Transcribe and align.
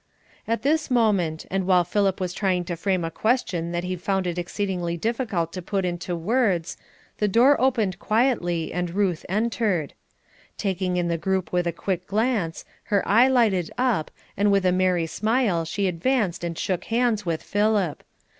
At 0.47 0.63
this 0.63 0.89
moment, 0.89 1.45
and 1.51 1.67
while 1.67 1.83
Philip 1.83 2.19
was 2.19 2.33
trying 2.33 2.65
to 2.65 2.75
frame 2.75 3.05
a 3.05 3.11
question 3.11 3.71
that 3.71 3.83
he 3.83 3.95
found 3.95 4.25
it 4.25 4.39
exceedingly 4.39 4.97
difficult 4.97 5.53
to 5.53 5.61
put 5.61 5.85
into 5.85 6.15
words, 6.15 6.75
the 7.19 7.27
door 7.27 7.55
opened 7.61 7.99
quietly, 7.99 8.73
and 8.73 8.95
Ruth 8.95 9.23
entered. 9.29 9.93
Taking 10.57 10.97
in 10.97 11.07
the 11.07 11.19
group 11.19 11.51
with 11.51 11.67
a 11.67 11.71
quick 11.71 12.07
glance, 12.07 12.65
her 12.85 13.07
eye 13.07 13.27
lighted 13.27 13.69
up, 13.77 14.09
and 14.35 14.51
with 14.51 14.65
a 14.65 14.71
merry 14.71 15.05
smile 15.05 15.65
she 15.65 15.85
advanced 15.85 16.43
and 16.43 16.57
shook 16.57 16.85
hands 16.85 17.23
with 17.27 17.43
Philip. 17.43 18.01